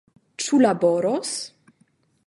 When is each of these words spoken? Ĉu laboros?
Ĉu 0.43 0.59
laboros? 0.65 1.37